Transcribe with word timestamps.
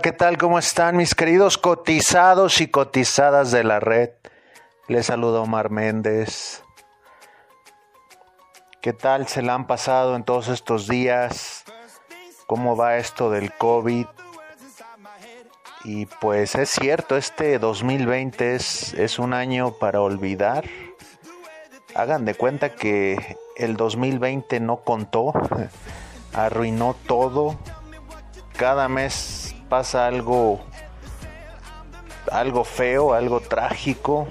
¿qué 0.00 0.12
tal? 0.12 0.36
¿Cómo 0.36 0.58
están 0.58 0.96
mis 0.96 1.14
queridos 1.14 1.56
cotizados 1.56 2.60
y 2.60 2.68
cotizadas 2.68 3.50
de 3.50 3.64
la 3.64 3.80
red? 3.80 4.10
Les 4.88 5.06
saludo 5.06 5.42
Omar 5.42 5.70
Méndez. 5.70 6.62
¿Qué 8.82 8.92
tal 8.92 9.26
se 9.26 9.40
la 9.40 9.54
han 9.54 9.66
pasado 9.66 10.14
en 10.14 10.24
todos 10.24 10.48
estos 10.48 10.86
días? 10.86 11.64
¿Cómo 12.46 12.76
va 12.76 12.98
esto 12.98 13.30
del 13.30 13.52
COVID? 13.54 14.06
Y 15.84 16.06
pues 16.06 16.56
es 16.56 16.70
cierto, 16.70 17.16
este 17.16 17.58
2020 17.58 18.54
es, 18.54 18.92
es 18.94 19.18
un 19.18 19.32
año 19.32 19.72
para 19.78 20.02
olvidar. 20.02 20.64
Hagan 21.94 22.26
de 22.26 22.34
cuenta 22.34 22.74
que 22.74 23.38
el 23.56 23.76
2020 23.76 24.60
no 24.60 24.78
contó, 24.78 25.32
arruinó 26.34 26.94
todo. 27.06 27.56
Cada 28.56 28.88
mes 28.88 29.45
pasa 29.68 30.06
algo 30.06 30.60
algo 32.30 32.64
feo, 32.64 33.14
algo 33.14 33.40
trágico. 33.40 34.26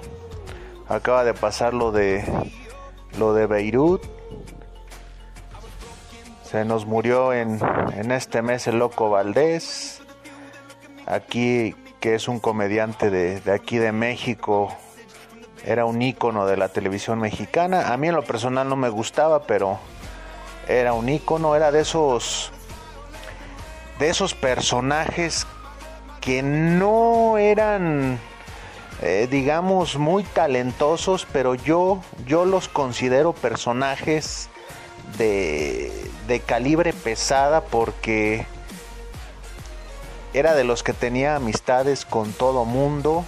Acaba 0.88 1.24
de 1.24 1.34
pasar 1.34 1.74
lo 1.74 1.92
de 1.92 2.24
lo 3.18 3.34
de 3.34 3.46
Beirut. 3.46 4.02
Se 6.42 6.64
nos 6.64 6.86
murió 6.86 7.32
en, 7.32 7.60
en 7.94 8.12
este 8.12 8.42
mes 8.42 8.66
el 8.66 8.78
loco 8.78 9.10
Valdés. 9.10 10.00
Aquí 11.06 11.74
que 12.00 12.14
es 12.14 12.28
un 12.28 12.38
comediante 12.38 13.10
de, 13.10 13.40
de 13.40 13.52
aquí 13.52 13.78
de 13.78 13.92
México. 13.92 14.68
Era 15.64 15.84
un 15.84 16.00
ícono 16.00 16.46
de 16.46 16.56
la 16.56 16.68
televisión 16.68 17.18
mexicana. 17.18 17.92
A 17.92 17.96
mí 17.96 18.08
en 18.08 18.14
lo 18.14 18.22
personal 18.22 18.68
no 18.68 18.76
me 18.76 18.88
gustaba, 18.88 19.42
pero 19.42 19.78
era 20.68 20.92
un 20.92 21.08
ícono, 21.08 21.56
era 21.56 21.72
de 21.72 21.80
esos 21.80 22.52
de 23.98 24.08
esos 24.08 24.34
personajes 24.34 25.46
que 26.20 26.42
no 26.42 27.38
eran, 27.38 28.18
eh, 29.02 29.28
digamos, 29.30 29.96
muy 29.96 30.24
talentosos, 30.24 31.26
pero 31.32 31.54
yo, 31.54 32.02
yo 32.26 32.44
los 32.44 32.68
considero 32.68 33.32
personajes 33.32 34.48
de, 35.18 36.10
de 36.26 36.40
calibre 36.40 36.92
pesada 36.92 37.62
porque 37.62 38.46
era 40.34 40.54
de 40.54 40.64
los 40.64 40.82
que 40.82 40.92
tenía 40.92 41.36
amistades 41.36 42.04
con 42.04 42.32
todo 42.32 42.64
mundo, 42.64 43.24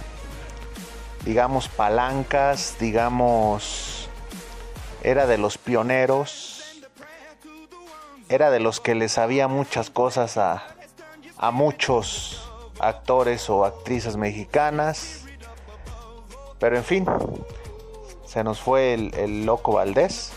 digamos 1.25 1.67
palancas, 1.69 2.75
digamos, 2.79 4.09
era 5.01 5.25
de 5.25 5.37
los 5.37 5.57
pioneros 5.57 6.58
era 8.29 8.51
de 8.51 8.59
los 8.59 8.79
que 8.79 8.93
le 8.93 9.09
sabía 9.09 9.47
muchas 9.47 9.89
cosas 9.89 10.37
a, 10.37 10.63
a 11.37 11.49
muchos 11.49 12.47
actores 12.79 13.49
o 13.49 13.65
actrices 13.65 14.17
mexicanas. 14.17 15.25
Pero 16.59 16.77
en 16.77 16.83
fin, 16.83 17.05
se 18.25 18.43
nos 18.43 18.61
fue 18.61 18.93
el, 18.93 19.45
loco 19.45 19.73
Valdés. 19.73 20.31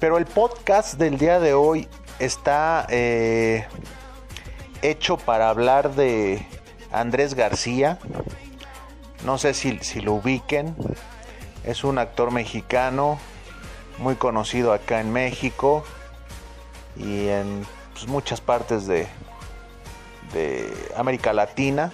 Pero 0.00 0.18
el 0.18 0.26
podcast 0.26 0.94
del 0.94 1.18
día 1.18 1.38
de 1.38 1.54
hoy 1.54 1.86
está 2.18 2.86
eh, 2.88 3.66
hecho 4.82 5.18
para 5.18 5.50
hablar 5.50 5.94
de 5.94 6.44
Andrés 6.90 7.34
García. 7.34 7.98
No 9.24 9.38
sé 9.38 9.54
si, 9.54 9.78
si, 9.80 10.00
lo 10.00 10.14
ubiquen. 10.14 10.74
Es 11.64 11.84
un 11.84 11.98
actor 11.98 12.32
mexicano 12.32 13.18
muy 13.98 14.16
conocido 14.16 14.72
acá 14.72 15.00
en 15.00 15.12
México 15.12 15.84
y 16.96 17.28
en 17.28 17.66
pues, 17.92 18.06
muchas 18.06 18.40
partes 18.40 18.86
de, 18.86 19.06
de 20.32 20.72
América 20.96 21.32
Latina. 21.32 21.92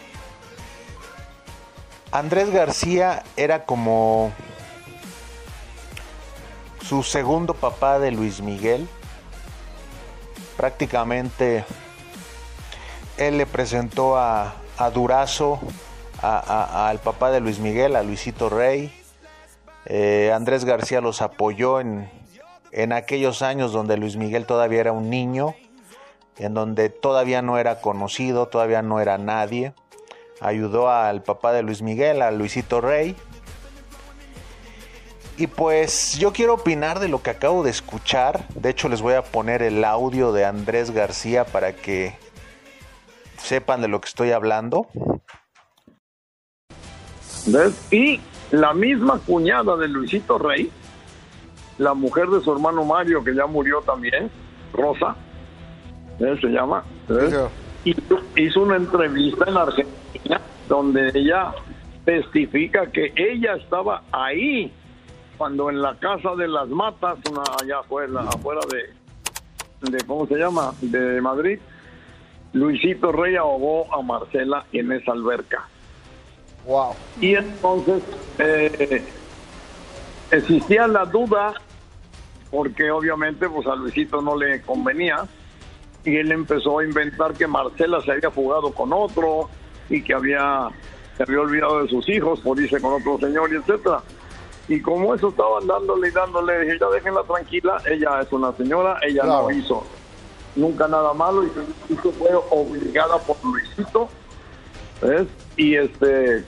Andrés 2.12 2.50
García 2.50 3.24
era 3.36 3.64
como 3.64 4.32
su 6.82 7.02
segundo 7.02 7.54
papá 7.54 7.98
de 7.98 8.12
Luis 8.12 8.40
Miguel. 8.40 8.88
Prácticamente 10.56 11.64
él 13.18 13.38
le 13.38 13.46
presentó 13.46 14.16
a, 14.16 14.54
a 14.78 14.90
Durazo, 14.90 15.60
al 16.22 16.98
papá 17.00 17.30
de 17.30 17.40
Luis 17.40 17.58
Miguel, 17.58 17.96
a 17.96 18.02
Luisito 18.02 18.48
Rey. 18.48 18.92
Eh, 19.86 20.32
Andrés 20.34 20.64
García 20.64 21.00
los 21.00 21.22
apoyó 21.22 21.80
en, 21.80 22.10
en 22.76 22.92
aquellos 22.92 23.40
años 23.40 23.72
donde 23.72 23.96
Luis 23.96 24.16
Miguel 24.16 24.44
todavía 24.44 24.80
era 24.80 24.92
un 24.92 25.08
niño, 25.08 25.54
en 26.36 26.52
donde 26.52 26.90
todavía 26.90 27.40
no 27.40 27.56
era 27.58 27.80
conocido, 27.80 28.48
todavía 28.48 28.82
no 28.82 29.00
era 29.00 29.16
nadie. 29.16 29.72
Ayudó 30.40 30.90
al 30.90 31.22
papá 31.22 31.54
de 31.54 31.62
Luis 31.62 31.80
Miguel, 31.80 32.20
a 32.20 32.30
Luisito 32.30 32.82
Rey. 32.82 33.16
Y 35.38 35.46
pues 35.46 36.18
yo 36.18 36.34
quiero 36.34 36.52
opinar 36.52 37.00
de 37.00 37.08
lo 37.08 37.22
que 37.22 37.30
acabo 37.30 37.62
de 37.62 37.70
escuchar. 37.70 38.46
De 38.54 38.68
hecho 38.68 38.90
les 38.90 39.00
voy 39.00 39.14
a 39.14 39.22
poner 39.22 39.62
el 39.62 39.82
audio 39.82 40.32
de 40.32 40.44
Andrés 40.44 40.90
García 40.90 41.46
para 41.46 41.72
que 41.72 42.14
sepan 43.38 43.80
de 43.80 43.88
lo 43.88 44.02
que 44.02 44.08
estoy 44.08 44.32
hablando. 44.32 44.86
Y 47.90 48.20
la 48.50 48.74
misma 48.74 49.18
cuñada 49.20 49.76
de 49.76 49.88
Luisito 49.88 50.36
Rey 50.36 50.70
la 51.78 51.94
mujer 51.94 52.28
de 52.28 52.40
su 52.40 52.52
hermano 52.52 52.84
Mario, 52.84 53.22
que 53.22 53.34
ya 53.34 53.46
murió 53.46 53.80
también, 53.82 54.30
Rosa, 54.72 55.16
¿eh? 56.20 56.36
se 56.40 56.48
llama, 56.48 56.84
¿eh? 57.08 57.48
hizo, 58.36 58.60
una 58.60 58.76
entrevista 58.76 59.44
en 59.48 59.56
Argentina 59.56 60.40
donde 60.68 61.10
ella 61.14 61.52
testifica 62.04 62.86
que 62.90 63.12
ella 63.16 63.54
estaba 63.54 64.02
ahí 64.12 64.72
cuando 65.36 65.68
en 65.70 65.82
la 65.82 65.94
casa 65.96 66.34
de 66.34 66.48
las 66.48 66.68
matas, 66.68 67.18
una 67.30 67.42
allá 67.62 67.80
afuera, 67.80 68.20
afuera 68.20 68.60
de, 68.70 69.90
de, 69.90 70.04
¿cómo 70.06 70.26
se 70.26 70.36
llama?, 70.36 70.72
de 70.80 71.20
Madrid, 71.20 71.58
Luisito 72.54 73.12
Rey 73.12 73.36
ahogó 73.36 73.92
a 73.94 74.00
Marcela 74.00 74.64
en 74.72 74.92
esa 74.92 75.12
alberca. 75.12 75.68
Wow. 76.66 76.94
Y 77.20 77.34
entonces 77.34 78.02
eh, 78.38 79.04
existía 80.30 80.88
la 80.88 81.04
duda 81.04 81.54
porque 82.50 82.90
obviamente 82.90 83.48
pues 83.48 83.66
a 83.66 83.74
Luisito 83.74 84.22
no 84.22 84.36
le 84.36 84.62
convenía. 84.62 85.26
Y 86.04 86.16
él 86.16 86.30
empezó 86.30 86.78
a 86.78 86.84
inventar 86.84 87.34
que 87.34 87.46
Marcela 87.46 88.00
se 88.00 88.12
había 88.12 88.30
fugado 88.30 88.72
con 88.72 88.92
otro 88.92 89.50
y 89.88 90.02
que 90.02 90.14
había 90.14 90.68
se 91.16 91.22
había 91.22 91.40
olvidado 91.40 91.82
de 91.82 91.88
sus 91.88 92.08
hijos 92.08 92.40
por 92.40 92.60
irse 92.60 92.80
con 92.80 92.92
otro 92.92 93.18
señor 93.18 93.52
y 93.52 93.56
etcétera. 93.56 94.02
Y 94.68 94.80
como 94.80 95.14
eso 95.14 95.28
estaban 95.28 95.66
dándole 95.66 96.08
y 96.08 96.10
dándole 96.10 96.60
dije 96.60 96.78
ya 96.78 96.86
déjenla 96.88 97.22
tranquila 97.22 97.78
ella 97.88 98.20
es 98.20 98.32
una 98.32 98.52
señora 98.52 98.98
ella 99.02 99.22
no 99.24 99.50
hizo 99.50 99.84
nunca 100.56 100.88
nada 100.88 101.12
malo 101.14 101.44
y 101.44 101.50
Luisito 101.54 102.10
fue 102.12 102.30
obligada 102.50 103.16
por 103.18 103.36
Luisito 103.44 104.08
¿ves? 105.00 105.28
y 105.56 105.76
este 105.76 106.44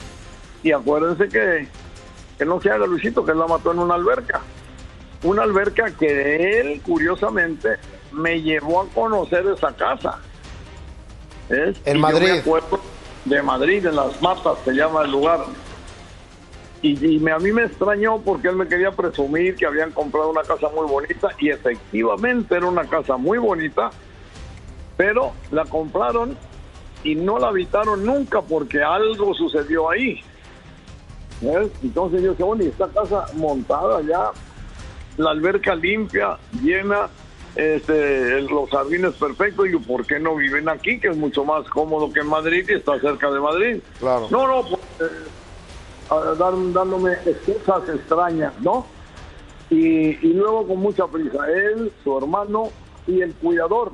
y 0.64 0.72
acuérdense 0.72 1.28
que 1.28 1.68
que 2.36 2.44
no 2.44 2.60
se 2.60 2.70
haga 2.70 2.86
Luisito 2.86 3.24
que 3.24 3.32
él 3.32 3.38
la 3.38 3.46
mató 3.46 3.70
en 3.70 3.78
una 3.78 3.94
alberca 3.94 4.42
una 5.22 5.42
alberca 5.42 5.90
que 5.90 6.60
él, 6.60 6.80
curiosamente, 6.82 7.76
me 8.12 8.40
llevó 8.40 8.82
a 8.82 8.88
conocer 8.88 9.46
esa 9.46 9.74
casa. 9.74 10.18
En 11.48 12.00
Madrid. 12.00 12.42
de 13.24 13.42
Madrid, 13.42 13.86
en 13.86 13.96
Las 13.96 14.20
Matas 14.22 14.58
se 14.64 14.72
llama 14.72 15.02
el 15.02 15.10
lugar. 15.10 15.40
Y, 16.80 17.18
me, 17.18 17.32
a 17.32 17.38
mí 17.38 17.50
me 17.50 17.64
extrañó 17.64 18.20
porque 18.20 18.48
él 18.48 18.56
me 18.56 18.68
quería 18.68 18.92
presumir 18.92 19.56
que 19.56 19.66
habían 19.66 19.90
comprado 19.90 20.30
una 20.30 20.42
casa 20.42 20.68
muy 20.68 20.86
bonita 20.86 21.28
y 21.40 21.50
efectivamente 21.50 22.54
era 22.54 22.66
una 22.66 22.84
casa 22.84 23.16
muy 23.16 23.38
bonita, 23.38 23.90
pero 24.96 25.32
la 25.50 25.64
compraron 25.64 26.36
y 27.02 27.16
no 27.16 27.38
la 27.38 27.48
habitaron 27.48 28.04
nunca 28.04 28.42
porque 28.42 28.80
algo 28.80 29.34
sucedió 29.34 29.90
ahí. 29.90 30.22
Entonces 31.40 32.22
yo 32.22 32.30
dije, 32.30 32.42
bueno, 32.44 32.62
y 32.62 32.68
esta 32.68 32.88
casa 32.88 33.26
montada 33.34 34.00
ya 34.02 34.30
la 35.18 35.30
alberca 35.30 35.74
limpia, 35.74 36.38
llena, 36.62 37.08
este, 37.54 38.40
los 38.42 38.70
jardines 38.70 39.14
perfectos, 39.14 39.68
y 39.68 39.76
¿por 39.76 40.06
qué 40.06 40.18
no 40.18 40.36
viven 40.36 40.68
aquí? 40.68 40.98
Que 40.98 41.08
es 41.08 41.16
mucho 41.16 41.44
más 41.44 41.68
cómodo 41.68 42.10
que 42.12 42.20
en 42.20 42.28
Madrid 42.28 42.64
y 42.68 42.74
está 42.74 42.98
cerca 43.00 43.30
de 43.30 43.40
Madrid. 43.40 43.80
Claro. 43.98 44.28
No, 44.30 44.46
no, 44.46 44.62
pues, 44.68 44.80
eh, 45.00 46.34
dándome 46.38 47.12
excusas 47.26 47.88
extrañas, 47.88 48.52
¿no? 48.60 48.86
Y, 49.70 50.16
y 50.26 50.32
luego 50.32 50.66
con 50.66 50.78
mucha 50.78 51.06
prisa, 51.06 51.38
él, 51.50 51.92
su 52.02 52.16
hermano 52.16 52.70
y 53.06 53.20
el 53.20 53.34
cuidador, 53.34 53.92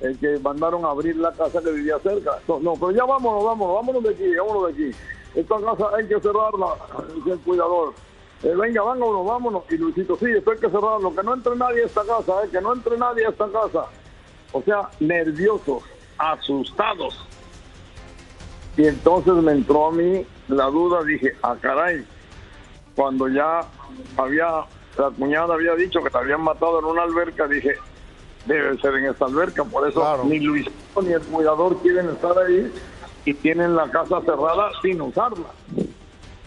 el 0.00 0.18
que 0.18 0.38
mandaron 0.40 0.84
a 0.84 0.90
abrir 0.90 1.16
la 1.16 1.32
casa 1.32 1.62
que 1.62 1.70
vivía 1.70 1.98
cerca. 2.00 2.38
No, 2.48 2.74
pero 2.74 2.90
ya 2.90 3.04
vámonos, 3.04 3.44
vámonos, 3.44 3.74
vámonos 3.76 4.02
de 4.02 4.10
aquí, 4.10 4.34
vámonos 4.34 4.66
de 4.66 4.72
aquí. 4.72 4.96
Esta 5.34 5.60
casa 5.60 5.96
hay 5.96 6.08
que 6.08 6.20
cerrarla, 6.20 6.74
dice 7.14 7.32
el 7.32 7.38
cuidador. 7.38 7.94
Eh, 8.42 8.54
venga, 8.56 8.82
vámonos, 8.82 9.26
vámonos. 9.26 9.64
Y 9.70 9.76
Luisito, 9.76 10.16
sí, 10.16 10.26
esto 10.26 10.50
hay 10.50 10.58
que 10.58 10.70
cerrarlo, 10.70 11.14
que 11.14 11.22
no 11.22 11.34
entre 11.34 11.56
nadie 11.56 11.82
a 11.82 11.86
esta 11.86 12.02
casa, 12.04 12.44
eh, 12.44 12.48
que 12.50 12.60
no 12.60 12.72
entre 12.72 12.96
nadie 12.96 13.26
a 13.26 13.30
esta 13.30 13.48
casa. 13.48 13.86
O 14.52 14.62
sea, 14.62 14.88
nerviosos, 14.98 15.82
asustados. 16.18 17.26
Y 18.76 18.86
entonces 18.86 19.34
me 19.34 19.52
entró 19.52 19.88
a 19.88 19.92
mí 19.92 20.26
la 20.48 20.66
duda, 20.66 21.02
dije, 21.04 21.36
ah, 21.42 21.56
caray, 21.60 22.04
cuando 22.94 23.28
ya 23.28 23.60
había, 24.16 24.46
la 24.96 25.10
cuñada 25.10 25.54
había 25.54 25.74
dicho 25.74 26.02
que 26.02 26.10
te 26.10 26.18
habían 26.18 26.42
matado 26.42 26.78
en 26.78 26.86
una 26.86 27.02
alberca, 27.02 27.46
dije, 27.46 27.74
debe 28.46 28.78
ser 28.78 28.94
en 28.94 29.06
esta 29.06 29.26
alberca, 29.26 29.64
por 29.64 29.88
eso 29.88 30.24
ni 30.24 30.40
Luis 30.40 30.66
ni 31.02 31.12
el 31.12 31.22
cuidador 31.22 31.76
quieren 31.82 32.08
estar 32.08 32.36
ahí 32.38 32.72
y 33.24 33.34
tienen 33.34 33.76
la 33.76 33.90
casa 33.90 34.20
cerrada 34.22 34.70
sin 34.82 35.00
usarla. 35.00 35.46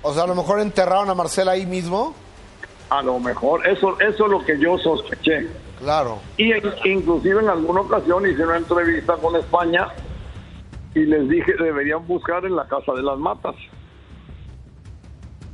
O 0.04 0.14
sea, 0.14 0.24
a 0.24 0.28
lo 0.28 0.36
mejor 0.36 0.60
enterraron 0.60 1.10
a 1.10 1.16
Marcela 1.16 1.54
ahí 1.54 1.66
mismo. 1.66 2.14
A 2.90 3.02
lo 3.02 3.20
mejor, 3.20 3.66
eso, 3.68 4.00
eso 4.00 4.26
es 4.26 4.32
lo 4.32 4.46
que 4.46 4.60
yo 4.60 4.78
sospeché. 4.78 5.48
Claro. 5.80 6.20
Y 6.38 6.54
inclusive 6.88 7.42
en 7.42 7.50
alguna 7.50 7.82
ocasión 7.82 8.30
hice 8.30 8.44
una 8.44 8.58
entrevista 8.58 9.16
con 9.16 9.36
España 9.36 9.88
y 10.94 11.06
les 11.06 11.28
dije 11.28 11.54
deberían 11.60 12.06
buscar 12.06 12.46
en 12.46 12.56
la 12.56 12.68
casa 12.68 12.94
de 12.94 13.02
las 13.02 13.18
matas. 13.18 13.56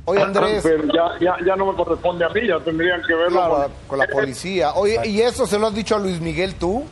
Oye, 0.04 0.22
Andrés. 0.22 0.62
Pero 0.62 0.84
ya, 1.20 1.36
ya, 1.44 1.56
no 1.56 1.66
me 1.66 1.76
corresponde 1.76 2.24
a 2.24 2.28
mí, 2.30 2.46
ya 2.46 2.58
tendrían 2.60 3.02
que 3.02 3.14
verlo 3.14 3.70
con... 3.86 3.98
la 3.98 4.06
policía. 4.06 4.72
Oye, 4.74 5.00
¿y 5.06 5.20
eso 5.20 5.46
se 5.46 5.58
lo 5.58 5.68
has 5.68 5.74
dicho 5.74 5.96
a 5.96 5.98
Luis 5.98 6.20
Miguel 6.20 6.54
tú? 6.56 6.84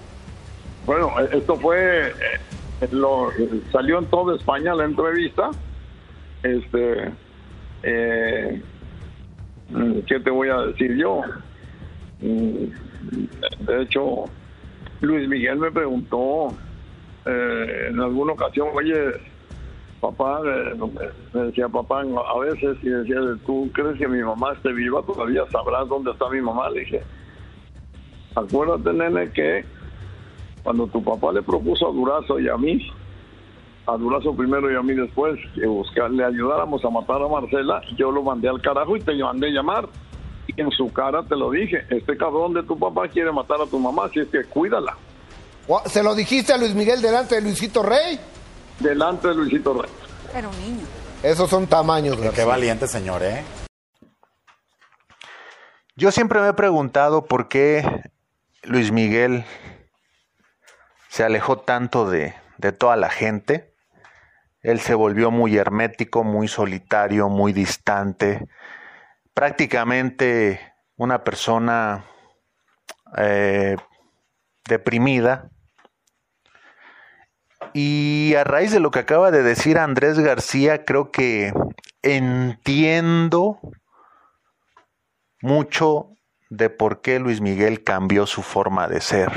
Bueno, 0.86 1.12
esto 1.32 1.56
fue. 1.56 2.08
Eh, 2.08 2.88
lo, 2.92 3.30
salió 3.72 3.98
en 3.98 4.06
toda 4.06 4.36
España 4.36 4.74
la 4.74 4.84
entrevista. 4.84 5.50
Este. 6.42 7.12
Eh, 7.82 8.62
¿Qué 10.06 10.20
te 10.20 10.30
voy 10.30 10.48
a 10.48 10.58
decir 10.62 10.96
yo? 10.96 11.22
Mm, 12.20 13.66
de 13.66 13.82
hecho, 13.82 14.24
Luis 15.00 15.28
Miguel 15.28 15.58
me 15.58 15.70
preguntó 15.70 16.48
eh, 17.26 17.88
en 17.90 18.00
alguna 18.00 18.32
ocasión, 18.32 18.68
oye, 18.74 19.12
papá, 20.00 20.40
eh, 20.44 20.74
me 21.34 21.40
decía 21.42 21.68
papá 21.68 22.00
a 22.00 22.38
veces 22.38 22.78
y 22.82 22.88
decía, 22.88 23.18
¿tú 23.46 23.70
crees 23.72 23.98
que 23.98 24.08
mi 24.08 24.22
mamá 24.22 24.52
esté 24.54 24.72
viva? 24.72 25.02
Todavía 25.02 25.42
sabrás 25.50 25.88
dónde 25.88 26.10
está 26.12 26.28
mi 26.30 26.40
mamá. 26.40 26.70
Le 26.70 26.80
dije, 26.80 27.02
acuérdate, 28.34 28.92
nene, 28.92 29.30
que 29.32 29.64
cuando 30.62 30.86
tu 30.86 31.02
papá 31.02 31.32
le 31.32 31.42
propuso 31.42 31.88
a 31.88 31.92
Durazo 31.92 32.40
y 32.40 32.48
a 32.48 32.56
mí, 32.56 32.90
a 33.88 33.96
Durazo 33.96 34.34
primero 34.34 34.70
y 34.70 34.76
a 34.76 34.82
mí 34.82 34.94
después, 34.94 35.38
que 35.54 35.66
buscar, 35.66 36.10
le 36.10 36.24
ayudáramos 36.24 36.84
a 36.84 36.90
matar 36.90 37.22
a 37.22 37.28
Marcela, 37.28 37.80
yo 37.96 38.10
lo 38.10 38.22
mandé 38.22 38.48
al 38.48 38.60
carajo 38.60 38.96
y 38.96 39.00
te 39.00 39.14
mandé 39.14 39.48
a 39.48 39.50
llamar. 39.50 39.88
Y 40.46 40.60
en 40.60 40.70
su 40.70 40.92
cara 40.92 41.22
te 41.22 41.36
lo 41.36 41.50
dije, 41.50 41.84
este 41.90 42.16
cabrón 42.16 42.54
de 42.54 42.62
tu 42.62 42.78
papá 42.78 43.08
quiere 43.08 43.32
matar 43.32 43.60
a 43.60 43.66
tu 43.66 43.78
mamá, 43.78 44.06
así 44.06 44.20
es 44.20 44.28
que 44.28 44.44
cuídala. 44.44 44.96
¿Se 45.86 46.02
lo 46.02 46.14
dijiste 46.14 46.52
a 46.52 46.58
Luis 46.58 46.74
Miguel 46.74 47.02
delante 47.02 47.34
de 47.34 47.42
Luisito 47.42 47.82
Rey? 47.82 48.18
delante 48.80 49.28
de 49.28 49.34
Luisito 49.34 49.74
Rey. 49.74 49.90
Era 50.34 50.48
un 50.48 50.60
niño. 50.60 50.86
Esos 51.22 51.50
son 51.50 51.66
tamaños. 51.66 52.16
Qué, 52.34 52.44
valiente 52.44 52.86
señor, 52.86 53.22
¿eh? 53.22 53.44
Yo 55.96 56.12
siempre 56.12 56.40
me 56.40 56.48
he 56.48 56.52
preguntado 56.52 57.24
por 57.24 57.48
qué 57.48 57.84
Luis 58.62 58.92
Miguel 58.92 59.44
se 61.08 61.24
alejó 61.24 61.58
tanto 61.58 62.08
de, 62.08 62.34
de 62.58 62.72
toda 62.72 62.96
la 62.96 63.10
gente. 63.10 63.67
Él 64.62 64.80
se 64.80 64.94
volvió 64.94 65.30
muy 65.30 65.56
hermético, 65.56 66.24
muy 66.24 66.48
solitario, 66.48 67.28
muy 67.28 67.52
distante, 67.52 68.46
prácticamente 69.34 70.74
una 70.96 71.22
persona 71.22 72.04
eh, 73.16 73.76
deprimida, 74.66 75.50
y 77.72 78.34
a 78.34 78.44
raíz 78.44 78.72
de 78.72 78.80
lo 78.80 78.90
que 78.90 79.00
acaba 79.00 79.30
de 79.30 79.42
decir 79.42 79.78
Andrés 79.78 80.18
García, 80.18 80.84
creo 80.84 81.10
que 81.10 81.52
entiendo 82.02 83.60
mucho 85.40 86.10
de 86.50 86.70
por 86.70 87.02
qué 87.02 87.18
Luis 87.18 87.40
Miguel 87.40 87.84
cambió 87.84 88.26
su 88.26 88.42
forma 88.42 88.88
de 88.88 89.00
ser. 89.00 89.32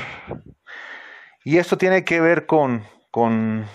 Y 1.43 1.57
esto 1.57 1.77
tiene 1.77 2.03
que 2.05 2.21
ver 2.21 2.45
con, 2.45 2.83
con 3.09 3.65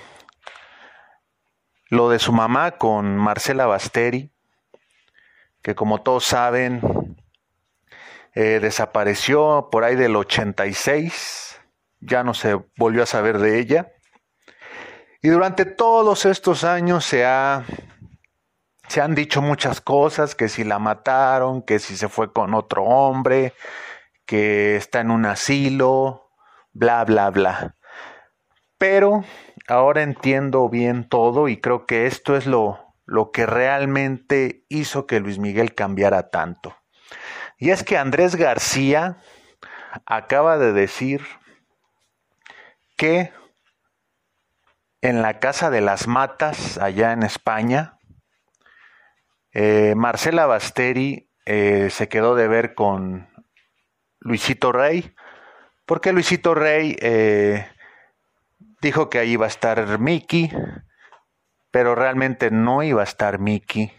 lo 1.88 2.08
de 2.08 2.18
su 2.18 2.32
mamá, 2.32 2.72
con 2.72 3.16
Marcela 3.16 3.66
Basteri, 3.66 4.32
que 5.62 5.74
como 5.74 6.02
todos 6.02 6.24
saben, 6.24 7.16
eh, 8.34 8.58
desapareció 8.60 9.68
por 9.70 9.84
ahí 9.84 9.96
del 9.96 10.16
86, 10.16 11.60
ya 12.00 12.22
no 12.22 12.34
se 12.34 12.54
volvió 12.76 13.02
a 13.02 13.06
saber 13.06 13.38
de 13.38 13.58
ella. 13.58 13.92
Y 15.22 15.28
durante 15.28 15.64
todos 15.64 16.24
estos 16.26 16.62
años 16.64 17.04
se 17.04 17.24
ha 17.24 17.64
se 18.88 19.00
han 19.00 19.14
dicho 19.14 19.42
muchas 19.42 19.80
cosas, 19.80 20.34
que 20.34 20.48
si 20.48 20.64
la 20.64 20.78
mataron, 20.78 21.62
que 21.62 21.78
si 21.78 21.96
se 21.96 22.08
fue 22.08 22.32
con 22.32 22.54
otro 22.54 22.84
hombre, 22.84 23.52
que 24.24 24.76
está 24.76 25.00
en 25.00 25.10
un 25.10 25.26
asilo, 25.26 26.30
bla, 26.72 27.04
bla, 27.04 27.30
bla. 27.30 27.74
Pero 28.78 29.24
ahora 29.68 30.02
entiendo 30.02 30.68
bien 30.68 31.08
todo 31.08 31.48
y 31.48 31.60
creo 31.60 31.86
que 31.86 32.06
esto 32.06 32.36
es 32.36 32.46
lo, 32.46 32.94
lo 33.04 33.30
que 33.30 33.46
realmente 33.46 34.64
hizo 34.68 35.06
que 35.06 35.20
Luis 35.20 35.38
Miguel 35.38 35.74
cambiara 35.74 36.30
tanto. 36.30 36.76
Y 37.58 37.70
es 37.70 37.82
que 37.82 37.96
Andrés 37.96 38.36
García 38.36 39.18
acaba 40.04 40.58
de 40.58 40.72
decir 40.72 41.22
que 42.96 43.32
en 45.00 45.22
la 45.22 45.38
Casa 45.38 45.70
de 45.70 45.80
las 45.80 46.08
Matas, 46.08 46.78
allá 46.78 47.12
en 47.12 47.22
España. 47.22 47.98
Eh, 49.52 49.94
Marcela 49.96 50.46
Basteri 50.46 51.30
eh, 51.44 51.88
se 51.90 52.08
quedó 52.08 52.34
de 52.34 52.48
ver 52.48 52.74
con 52.74 53.28
Luisito 54.18 54.72
Rey, 54.72 55.14
porque 55.86 56.12
Luisito 56.12 56.54
Rey 56.54 56.96
eh, 57.00 57.66
dijo 58.80 59.08
que 59.10 59.18
ahí 59.18 59.32
iba 59.32 59.46
a 59.46 59.48
estar 59.48 59.98
Mickey, 59.98 60.50
pero 61.70 61.94
realmente 61.94 62.50
no 62.50 62.82
iba 62.82 63.02
a 63.02 63.04
estar 63.04 63.38
Mickey. 63.38 63.92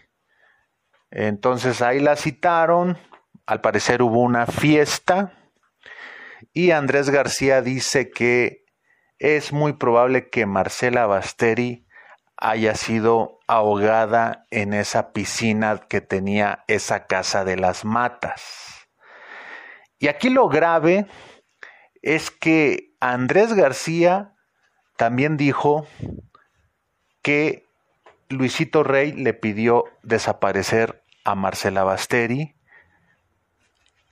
Entonces 1.10 1.82
ahí 1.82 2.00
la 2.00 2.16
citaron, 2.16 2.98
al 3.46 3.60
parecer 3.60 4.02
hubo 4.02 4.20
una 4.20 4.46
fiesta 4.46 5.32
y 6.52 6.70
Andrés 6.70 7.10
García 7.10 7.62
dice 7.62 8.10
que 8.10 8.64
es 9.18 9.52
muy 9.52 9.72
probable 9.72 10.28
que 10.28 10.46
Marcela 10.46 11.06
Basteri 11.06 11.86
haya 12.36 12.74
sido 12.74 13.40
ahogada 13.48 14.46
en 14.50 14.72
esa 14.74 15.12
piscina 15.12 15.78
que 15.88 16.00
tenía 16.00 16.64
esa 16.68 17.06
casa 17.06 17.44
de 17.44 17.56
las 17.56 17.84
matas. 17.84 18.88
Y 19.98 20.06
aquí 20.06 20.30
lo 20.30 20.48
grave 20.48 21.06
es 22.02 22.30
que 22.30 22.94
Andrés 23.00 23.54
García 23.54 24.36
también 24.98 25.36
dijo 25.36 25.86
que 27.22 27.64
Luisito 28.28 28.82
Rey 28.82 29.12
le 29.12 29.32
pidió 29.32 29.84
desaparecer 30.02 31.04
a 31.24 31.36
Marcela 31.36 31.84
Basteri 31.84 32.56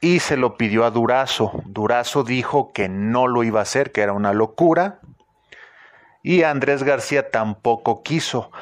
y 0.00 0.20
se 0.20 0.36
lo 0.36 0.56
pidió 0.56 0.84
a 0.84 0.92
Durazo. 0.92 1.50
Durazo 1.64 2.22
dijo 2.22 2.72
que 2.72 2.88
no 2.88 3.26
lo 3.26 3.42
iba 3.42 3.58
a 3.58 3.64
hacer, 3.64 3.90
que 3.90 4.02
era 4.02 4.12
una 4.12 4.32
locura. 4.32 5.00
Y 6.22 6.44
Andrés 6.44 6.84
García 6.84 7.32
tampoco 7.32 8.04
quiso. 8.04 8.52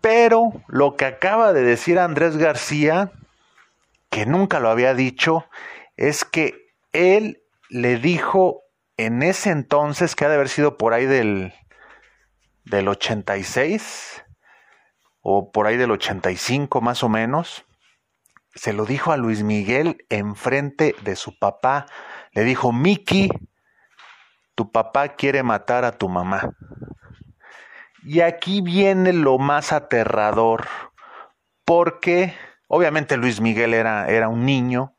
Pero 0.00 0.52
lo 0.66 0.96
que 0.96 1.04
acaba 1.04 1.52
de 1.52 1.62
decir 1.62 1.98
Andrés 1.98 2.38
García, 2.38 3.12
que 4.08 4.24
nunca 4.24 4.60
lo 4.60 4.70
había 4.70 4.94
dicho, 4.94 5.44
es 5.98 6.24
que 6.24 6.72
él 6.94 7.42
le 7.68 7.98
dijo 7.98 8.62
en 9.06 9.22
ese 9.22 9.50
entonces, 9.50 10.14
que 10.14 10.24
ha 10.24 10.28
de 10.28 10.34
haber 10.34 10.48
sido 10.48 10.76
por 10.76 10.92
ahí 10.92 11.06
del, 11.06 11.54
del 12.64 12.88
86, 12.88 14.24
o 15.22 15.52
por 15.52 15.66
ahí 15.66 15.76
del 15.76 15.90
85 15.90 16.80
más 16.80 17.02
o 17.02 17.08
menos, 17.08 17.64
se 18.54 18.72
lo 18.72 18.84
dijo 18.84 19.12
a 19.12 19.16
Luis 19.16 19.42
Miguel 19.42 20.04
enfrente 20.08 20.94
de 21.02 21.16
su 21.16 21.38
papá. 21.38 21.86
Le 22.32 22.44
dijo, 22.44 22.72
Miki, 22.72 23.28
tu 24.54 24.72
papá 24.72 25.10
quiere 25.10 25.42
matar 25.42 25.84
a 25.84 25.92
tu 25.92 26.08
mamá. 26.08 26.52
Y 28.02 28.20
aquí 28.20 28.60
viene 28.60 29.12
lo 29.12 29.38
más 29.38 29.72
aterrador, 29.72 30.68
porque 31.64 32.34
obviamente 32.66 33.16
Luis 33.16 33.40
Miguel 33.40 33.74
era, 33.74 34.08
era 34.08 34.28
un 34.28 34.44
niño, 34.44 34.96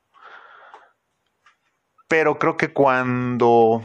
pero 2.12 2.38
creo 2.38 2.58
que 2.58 2.74
cuando 2.74 3.84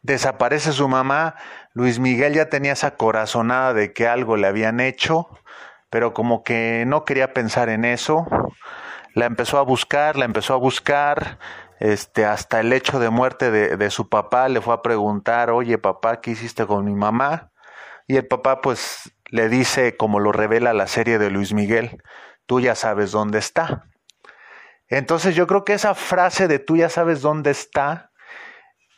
desaparece 0.00 0.70
su 0.70 0.88
mamá, 0.88 1.34
Luis 1.74 1.98
Miguel 1.98 2.34
ya 2.34 2.48
tenía 2.48 2.74
esa 2.74 2.96
corazonada 2.96 3.74
de 3.74 3.92
que 3.92 4.06
algo 4.06 4.36
le 4.36 4.46
habían 4.46 4.78
hecho 4.78 5.28
pero 5.90 6.14
como 6.14 6.44
que 6.44 6.84
no 6.86 7.04
quería 7.04 7.34
pensar 7.34 7.68
en 7.68 7.84
eso. 7.84 8.24
La 9.14 9.26
empezó 9.26 9.58
a 9.58 9.62
buscar, 9.62 10.16
la 10.16 10.24
empezó 10.24 10.54
a 10.54 10.56
buscar, 10.56 11.40
este, 11.80 12.24
hasta 12.24 12.60
el 12.60 12.72
hecho 12.72 13.00
de 13.00 13.10
muerte 13.10 13.50
de, 13.50 13.76
de, 13.76 13.90
su 13.90 14.08
papá, 14.08 14.48
le 14.48 14.60
fue 14.60 14.74
a 14.74 14.82
preguntar, 14.82 15.50
oye 15.50 15.78
papá, 15.78 16.20
¿qué 16.20 16.30
hiciste 16.30 16.64
con 16.64 16.84
mi 16.84 16.94
mamá? 16.94 17.50
Y 18.06 18.16
el 18.16 18.26
papá 18.28 18.60
pues 18.60 19.12
le 19.30 19.48
dice, 19.48 19.96
como 19.96 20.20
lo 20.20 20.30
revela 20.30 20.72
la 20.74 20.86
serie 20.86 21.18
de 21.18 21.30
Luis 21.30 21.52
Miguel, 21.52 22.00
tú 22.46 22.60
ya 22.60 22.76
sabes 22.76 23.10
dónde 23.10 23.40
está. 23.40 23.89
Entonces 24.90 25.36
yo 25.36 25.46
creo 25.46 25.64
que 25.64 25.72
esa 25.72 25.94
frase 25.94 26.48
de 26.48 26.58
tú 26.58 26.76
ya 26.76 26.88
sabes 26.88 27.22
dónde 27.22 27.52
está 27.52 28.10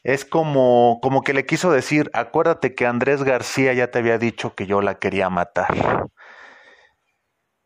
es 0.02 0.24
como, 0.24 0.98
como 1.00 1.22
que 1.22 1.34
le 1.34 1.46
quiso 1.46 1.70
decir, 1.70 2.10
acuérdate 2.12 2.74
que 2.74 2.86
Andrés 2.86 3.22
García 3.22 3.72
ya 3.72 3.90
te 3.90 4.00
había 4.00 4.18
dicho 4.18 4.54
que 4.54 4.66
yo 4.66 4.80
la 4.80 4.98
quería 4.98 5.30
matar. 5.30 6.08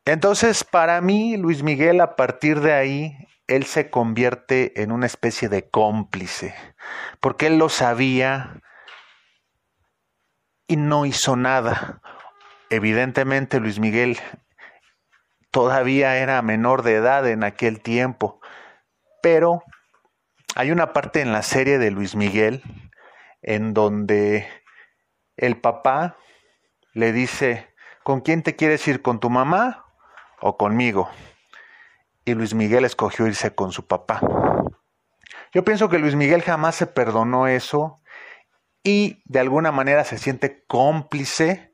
Entonces, 0.05 0.63
para 0.63 1.01
mí, 1.01 1.37
Luis 1.37 1.63
Miguel, 1.63 2.01
a 2.01 2.15
partir 2.15 2.61
de 2.61 2.75
ahí, 2.75 3.17
él 3.47 3.65
se 3.65 3.91
convierte 3.91 4.83
en 4.83 4.93
una 4.93 5.07
especie 5.07 5.49
de 5.49 5.69
cómplice, 5.69 6.55
porque 7.21 7.47
él 7.47 7.59
lo 7.59 7.69
sabía 7.69 8.61
y 10.67 10.77
no 10.77 11.07
hizo 11.07 11.37
nada. 11.37 12.03
Evidentemente, 12.71 13.61
Luis 13.61 13.79
Miguel 13.79 14.19
todavía 15.57 16.19
era 16.19 16.43
menor 16.43 16.83
de 16.83 16.97
edad 16.97 17.27
en 17.27 17.43
aquel 17.43 17.81
tiempo, 17.81 18.43
pero 19.23 19.63
hay 20.55 20.71
una 20.71 20.93
parte 20.93 21.23
en 21.23 21.33
la 21.33 21.41
serie 21.41 21.79
de 21.79 21.91
Luis 21.91 22.15
Miguel 22.15 22.63
en 23.41 23.73
donde 23.73 24.47
el 25.39 25.59
papá 25.59 26.19
le 26.93 27.11
dice, 27.13 27.75
¿con 28.03 28.21
quién 28.21 28.43
te 28.43 28.55
quieres 28.55 28.87
ir? 28.87 29.01
¿Con 29.01 29.19
tu 29.19 29.31
mamá 29.31 29.87
o 30.43 30.59
conmigo? 30.59 31.09
Y 32.27 32.35
Luis 32.35 32.53
Miguel 32.53 32.85
escogió 32.85 33.27
irse 33.27 33.55
con 33.55 33.73
su 33.73 33.87
papá. 33.87 34.21
Yo 35.55 35.65
pienso 35.65 35.89
que 35.89 35.99
Luis 35.99 36.17
Miguel 36.17 36.43
jamás 36.43 36.75
se 36.75 36.87
perdonó 36.87 37.47
eso 37.47 38.03
y 38.83 39.23
de 39.25 39.41
alguna 39.41 39.73
manera 39.73 40.05
se 40.05 40.19
siente 40.19 40.67
cómplice 40.67 41.66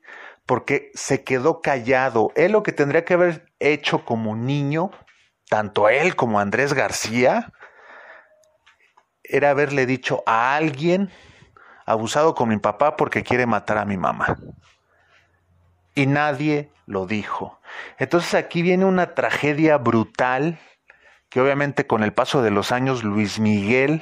porque 0.45 0.91
se 0.93 1.23
quedó 1.23 1.61
callado. 1.61 2.31
Él 2.35 2.51
lo 2.51 2.63
que 2.63 2.71
tendría 2.71 3.05
que 3.05 3.13
haber 3.13 3.51
hecho 3.59 4.05
como 4.05 4.35
niño, 4.35 4.91
tanto 5.49 5.89
él 5.89 6.15
como 6.15 6.39
Andrés 6.39 6.73
García, 6.73 7.51
era 9.23 9.51
haberle 9.51 9.85
dicho 9.85 10.23
a 10.25 10.55
alguien 10.55 11.09
abusado 11.85 12.35
con 12.35 12.49
mi 12.49 12.57
papá 12.57 12.95
porque 12.95 13.23
quiere 13.23 13.45
matar 13.45 13.77
a 13.77 13.85
mi 13.85 13.97
mamá. 13.97 14.37
Y 15.95 16.07
nadie 16.07 16.71
lo 16.85 17.05
dijo. 17.05 17.59
Entonces 17.97 18.33
aquí 18.33 18.61
viene 18.61 18.85
una 18.85 19.13
tragedia 19.13 19.77
brutal 19.77 20.59
que 21.29 21.41
obviamente 21.41 21.87
con 21.87 22.03
el 22.03 22.13
paso 22.13 22.41
de 22.41 22.51
los 22.51 22.71
años 22.71 23.03
Luis 23.03 23.39
Miguel 23.39 24.01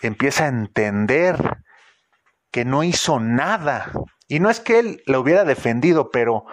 empieza 0.00 0.44
a 0.44 0.48
entender 0.48 1.58
que 2.50 2.64
no 2.64 2.82
hizo 2.82 3.20
nada. 3.20 3.92
Y 4.28 4.40
no 4.40 4.50
es 4.50 4.60
que 4.60 4.78
él 4.78 5.02
lo 5.06 5.20
hubiera 5.20 5.44
defendido, 5.44 6.10
pero 6.10 6.44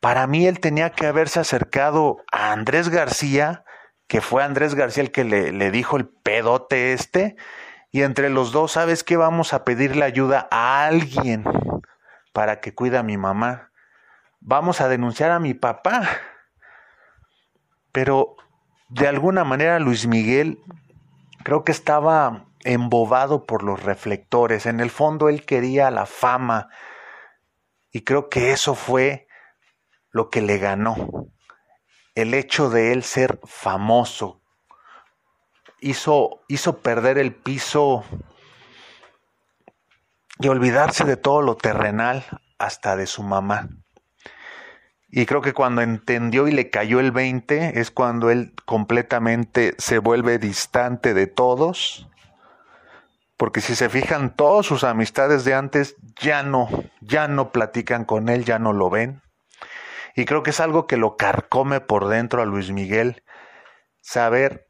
para 0.00 0.26
mí 0.26 0.46
él 0.46 0.60
tenía 0.60 0.90
que 0.90 1.06
haberse 1.06 1.40
acercado 1.40 2.18
a 2.32 2.52
Andrés 2.52 2.88
García 2.88 3.64
que 4.08 4.22
fue 4.22 4.42
Andrés 4.42 4.74
García 4.74 5.02
el 5.02 5.12
que 5.12 5.22
le, 5.22 5.52
le 5.52 5.70
dijo 5.70 5.96
el 5.98 6.08
pedote 6.08 6.94
este, 6.94 7.36
y 7.92 8.02
entre 8.02 8.30
los 8.30 8.52
dos, 8.52 8.72
¿sabes 8.72 9.04
qué? 9.04 9.16
Vamos 9.16 9.52
a 9.52 9.64
pedirle 9.64 10.04
ayuda 10.04 10.48
a 10.50 10.86
alguien 10.86 11.44
para 12.32 12.60
que 12.60 12.74
cuida 12.74 13.00
a 13.00 13.02
mi 13.02 13.16
mamá. 13.16 13.70
Vamos 14.40 14.80
a 14.80 14.88
denunciar 14.88 15.30
a 15.30 15.38
mi 15.38 15.54
papá. 15.54 16.08
Pero 17.92 18.36
de 18.88 19.08
alguna 19.08 19.44
manera 19.44 19.78
Luis 19.78 20.06
Miguel 20.06 20.58
creo 21.44 21.64
que 21.64 21.72
estaba 21.72 22.46
embobado 22.64 23.44
por 23.46 23.62
los 23.62 23.82
reflectores. 23.82 24.66
En 24.66 24.80
el 24.80 24.90
fondo 24.90 25.28
él 25.28 25.44
quería 25.44 25.90
la 25.90 26.06
fama 26.06 26.68
y 27.90 28.02
creo 28.02 28.28
que 28.28 28.52
eso 28.52 28.74
fue 28.74 29.28
lo 30.10 30.30
que 30.30 30.42
le 30.42 30.58
ganó 30.58 31.28
el 32.18 32.34
hecho 32.34 32.68
de 32.68 32.90
él 32.90 33.04
ser 33.04 33.38
famoso 33.44 34.40
hizo, 35.80 36.40
hizo 36.48 36.78
perder 36.78 37.16
el 37.16 37.32
piso 37.32 38.02
y 40.40 40.48
olvidarse 40.48 41.04
de 41.04 41.16
todo 41.16 41.42
lo 41.42 41.56
terrenal 41.56 42.24
hasta 42.58 42.96
de 42.96 43.06
su 43.06 43.22
mamá. 43.22 43.68
Y 45.10 45.26
creo 45.26 45.42
que 45.42 45.52
cuando 45.52 45.80
entendió 45.80 46.48
y 46.48 46.52
le 46.52 46.70
cayó 46.70 46.98
el 46.98 47.12
20 47.12 47.78
es 47.78 47.92
cuando 47.92 48.30
él 48.30 48.52
completamente 48.66 49.76
se 49.78 49.98
vuelve 49.98 50.38
distante 50.38 51.14
de 51.14 51.28
todos. 51.28 52.08
Porque 53.38 53.60
si 53.60 53.76
se 53.76 53.88
fijan, 53.88 54.34
todas 54.34 54.66
sus 54.66 54.82
amistades 54.82 55.44
de 55.44 55.54
antes 55.54 55.96
ya 56.20 56.42
no, 56.42 56.68
ya 57.00 57.28
no 57.28 57.52
platican 57.52 58.04
con 58.04 58.28
él, 58.28 58.44
ya 58.44 58.58
no 58.58 58.72
lo 58.72 58.90
ven. 58.90 59.22
Y 60.16 60.24
creo 60.24 60.42
que 60.42 60.50
es 60.50 60.58
algo 60.58 60.88
que 60.88 60.96
lo 60.96 61.16
carcome 61.16 61.80
por 61.80 62.08
dentro 62.08 62.42
a 62.42 62.46
Luis 62.46 62.72
Miguel, 62.72 63.22
saber 64.00 64.68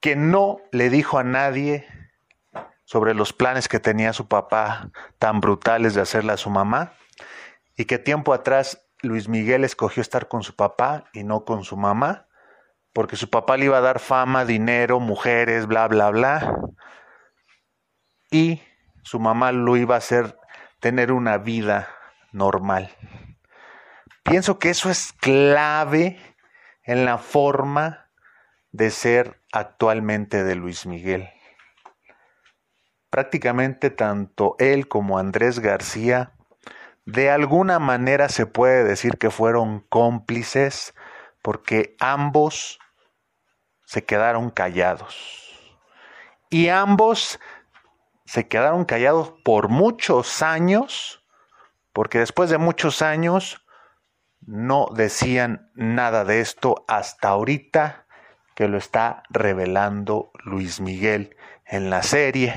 que 0.00 0.16
no 0.16 0.60
le 0.72 0.88
dijo 0.88 1.18
a 1.18 1.22
nadie 1.22 1.86
sobre 2.84 3.12
los 3.12 3.34
planes 3.34 3.68
que 3.68 3.80
tenía 3.80 4.14
su 4.14 4.26
papá 4.26 4.90
tan 5.18 5.40
brutales 5.40 5.94
de 5.94 6.00
hacerle 6.00 6.32
a 6.32 6.38
su 6.38 6.48
mamá 6.48 6.94
y 7.76 7.84
que 7.84 7.98
tiempo 7.98 8.32
atrás 8.32 8.88
Luis 9.02 9.28
Miguel 9.28 9.64
escogió 9.64 10.00
estar 10.00 10.26
con 10.26 10.42
su 10.42 10.56
papá 10.56 11.04
y 11.12 11.22
no 11.22 11.44
con 11.44 11.64
su 11.64 11.76
mamá 11.76 12.28
porque 12.94 13.16
su 13.16 13.28
papá 13.28 13.58
le 13.58 13.66
iba 13.66 13.76
a 13.76 13.82
dar 13.82 14.00
fama, 14.00 14.46
dinero, 14.46 15.00
mujeres, 15.00 15.66
bla, 15.66 15.86
bla, 15.86 16.08
bla 16.08 16.56
y 18.30 18.62
su 19.02 19.18
mamá 19.18 19.52
lo 19.52 19.76
iba 19.76 19.94
a 19.94 19.98
hacer 19.98 20.38
tener 20.80 21.12
una 21.12 21.38
vida 21.38 21.88
normal. 22.32 22.90
Pienso 24.22 24.58
que 24.58 24.70
eso 24.70 24.90
es 24.90 25.12
clave 25.12 26.18
en 26.84 27.04
la 27.04 27.18
forma 27.18 28.10
de 28.72 28.90
ser 28.90 29.40
actualmente 29.52 30.44
de 30.44 30.54
Luis 30.54 30.86
Miguel. 30.86 31.28
Prácticamente 33.10 33.90
tanto 33.90 34.54
él 34.58 34.86
como 34.86 35.18
Andrés 35.18 35.58
García 35.58 36.32
de 37.06 37.30
alguna 37.30 37.78
manera 37.78 38.28
se 38.28 38.46
puede 38.46 38.84
decir 38.84 39.18
que 39.18 39.30
fueron 39.30 39.80
cómplices 39.88 40.94
porque 41.42 41.96
ambos 41.98 42.78
se 43.84 44.04
quedaron 44.04 44.50
callados. 44.50 45.40
Y 46.50 46.68
ambos 46.68 47.40
se 48.30 48.46
quedaron 48.46 48.84
callados 48.84 49.32
por 49.42 49.70
muchos 49.70 50.40
años, 50.40 51.24
porque 51.92 52.20
después 52.20 52.48
de 52.48 52.58
muchos 52.58 53.02
años 53.02 53.66
no 54.46 54.86
decían 54.94 55.68
nada 55.74 56.24
de 56.24 56.38
esto 56.38 56.84
hasta 56.86 57.30
ahorita 57.30 58.06
que 58.54 58.68
lo 58.68 58.78
está 58.78 59.24
revelando 59.30 60.30
Luis 60.44 60.80
Miguel 60.80 61.36
en 61.66 61.90
la 61.90 62.04
serie, 62.04 62.54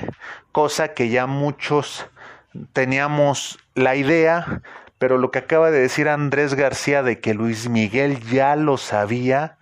cosa 0.51 0.93
que 0.93 1.09
ya 1.09 1.25
muchos 1.25 2.05
teníamos 2.73 3.57
la 3.73 3.95
idea, 3.95 4.61
pero 4.99 5.17
lo 5.17 5.31
que 5.31 5.39
acaba 5.39 5.71
de 5.71 5.79
decir 5.79 6.07
Andrés 6.07 6.53
García 6.53 7.01
de 7.01 7.19
que 7.19 7.33
Luis 7.33 7.67
Miguel 7.67 8.19
ya 8.29 8.55
lo 8.55 8.77
sabía, 8.77 9.57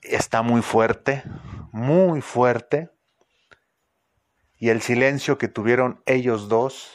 está 0.00 0.40
muy 0.40 0.62
fuerte, 0.62 1.24
muy 1.72 2.22
fuerte, 2.22 2.88
y 4.60 4.68
el 4.68 4.82
silencio 4.82 5.38
que 5.38 5.48
tuvieron 5.48 6.02
ellos 6.04 6.48
dos 6.50 6.92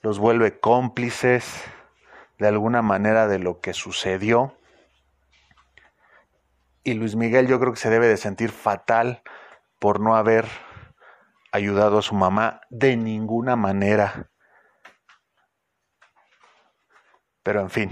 los 0.00 0.20
vuelve 0.20 0.60
cómplices, 0.60 1.64
de 2.38 2.46
alguna 2.46 2.82
manera 2.82 3.26
de 3.26 3.40
lo 3.40 3.60
que 3.60 3.74
sucedió. 3.74 4.56
Y 6.84 6.94
Luis 6.94 7.16
Miguel 7.16 7.48
yo 7.48 7.58
creo 7.58 7.72
que 7.72 7.80
se 7.80 7.90
debe 7.90 8.06
de 8.06 8.16
sentir 8.16 8.50
fatal 8.50 9.22
por 9.80 10.00
no 10.00 10.14
haber 10.14 10.46
ayudado 11.52 11.98
a 11.98 12.02
su 12.02 12.14
mamá 12.14 12.60
de 12.70 12.96
ninguna 12.96 13.56
manera. 13.56 14.30
Pero 17.42 17.60
en 17.60 17.70
fin. 17.70 17.90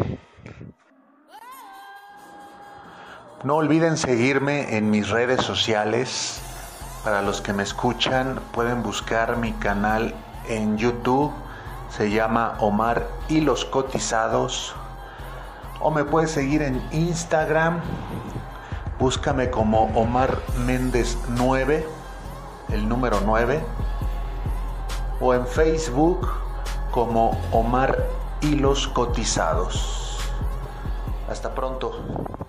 No 3.43 3.57
olviden 3.57 3.97
seguirme 3.97 4.77
en 4.77 4.91
mis 4.91 5.11
redes 5.11 5.43
sociales. 5.43 6.48
Para 7.09 7.23
los 7.23 7.41
que 7.41 7.55
me 7.55 7.63
escuchan 7.63 8.39
pueden 8.53 8.83
buscar 8.83 9.39
mi 9.39 9.53
canal 9.53 10.15
en 10.47 10.77
YouTube 10.77 11.33
se 11.89 12.11
llama 12.11 12.59
Omar 12.61 13.09
y 13.31 13.41
los 13.41 13.65
cotizados. 13.65 14.75
O 15.81 15.91
me 15.91 16.05
puedes 16.05 16.33
seguir 16.33 16.61
en 16.61 16.87
Instagram, 16.93 17.81
búscame 18.99 19.49
como 19.49 19.85
Omar 19.99 20.37
Méndez 20.67 21.17
9, 21.29 21.89
el 22.73 22.87
número 22.87 23.23
9. 23.25 23.63
O 25.23 25.33
en 25.33 25.47
Facebook 25.47 26.29
como 26.91 27.41
Omar 27.53 28.05
y 28.43 28.57
los 28.57 28.87
cotizados. 28.87 30.19
Hasta 31.27 31.55
pronto. 31.55 32.48